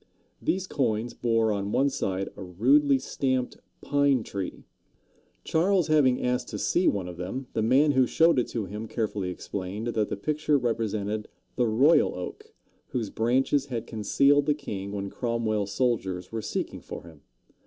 These 0.41 0.65
coins 0.65 1.13
bore 1.13 1.51
on 1.51 1.71
one 1.71 1.91
side 1.91 2.29
a 2.35 2.41
rudely 2.41 2.97
stamped 2.97 3.57
pine 3.81 4.23
tree. 4.23 4.63
Charles 5.43 5.89
having 5.89 6.23
asked 6.23 6.47
to 6.47 6.57
see 6.57 6.87
one 6.87 7.07
of 7.07 7.17
them, 7.17 7.45
the 7.53 7.61
man 7.61 7.91
who 7.91 8.07
showed 8.07 8.39
it 8.39 8.47
to 8.47 8.65
him 8.65 8.87
carefully 8.87 9.29
explained 9.29 9.89
that 9.89 10.09
the 10.09 10.17
picture 10.17 10.57
represented 10.57 11.27
the 11.55 11.67
Royal 11.67 12.15
Oak, 12.15 12.51
whose 12.87 13.11
branches 13.11 13.67
had 13.67 13.85
concealed 13.85 14.47
the 14.47 14.55
king 14.55 14.91
when 14.91 15.11
Cromwell's 15.11 15.71
soldiers 15.71 16.31
were 16.31 16.41
seeking 16.41 16.81
for 16.81 17.03
him. 17.03 17.21